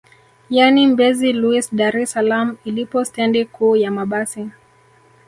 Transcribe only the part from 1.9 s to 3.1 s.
es salaam ilipo